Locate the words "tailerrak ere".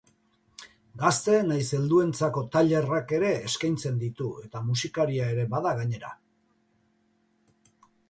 2.57-3.31